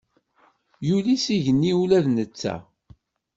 Yuli 0.87 1.15
s 1.23 1.25
igenni 1.35 1.71
ula 1.81 1.99
d 2.05 2.07
netta. 2.11 2.55